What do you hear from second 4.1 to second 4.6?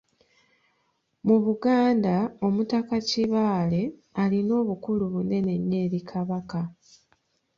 alina